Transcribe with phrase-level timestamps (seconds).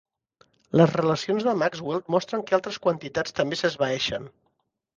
[0.79, 4.31] Les relacions de Maxwell mostren que altres quantitats també s'esvaeixen.